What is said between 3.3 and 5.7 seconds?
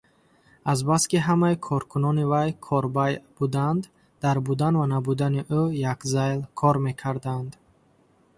буданд, дар будан ва набудани ӯ